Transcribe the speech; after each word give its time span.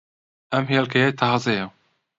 ئەم 0.53 0.65
ھێلکەیە 0.73 1.09
تازەیە. 1.19 1.65